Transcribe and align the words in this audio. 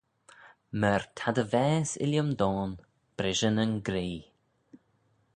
Myr 0.79 1.01
ta 1.17 1.29
dty 1.35 1.45
vaase, 1.51 1.93
Illiam 2.03 2.29
Dhone, 2.39 2.75
brishey 3.17 3.53
nyn 3.55 3.73
gree. 3.87 4.23